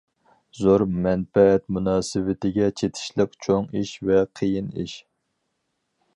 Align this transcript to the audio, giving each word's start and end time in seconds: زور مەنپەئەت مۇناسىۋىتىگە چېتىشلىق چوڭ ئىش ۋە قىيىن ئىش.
زور 0.59 0.83
مەنپەئەت 1.03 1.67
مۇناسىۋىتىگە 1.77 2.71
چېتىشلىق 2.81 3.37
چوڭ 3.47 3.69
ئىش 3.81 3.93
ۋە 4.11 4.27
قىيىن 4.41 4.75
ئىش. 4.85 4.97